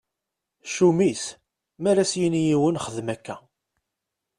Ccum-is 0.69 1.23
mi 1.81 1.87
ara 1.91 2.03
s-yini 2.11 2.41
yiwen 2.47 2.81
xdem 2.85 3.09
akka. 3.15 3.35